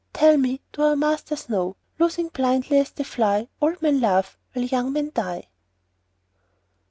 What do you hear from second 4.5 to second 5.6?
while young men die?